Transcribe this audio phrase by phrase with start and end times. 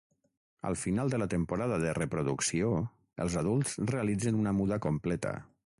[0.69, 2.73] Al final de la temporada de reproducció,
[3.27, 5.39] els adults realitzen una muda completa.